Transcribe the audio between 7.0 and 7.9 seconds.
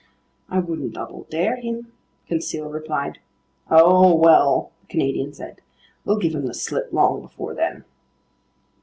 before then."